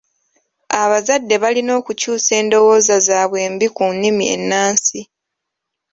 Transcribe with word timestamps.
Abazadde 0.81 1.35
balina 1.43 1.71
okukyusa 1.79 2.31
endowooza 2.41 2.95
zaabwe 3.07 3.37
embi 3.47 3.67
ku 3.75 3.83
nnimi 3.93 4.23
ennansi. 4.35 4.99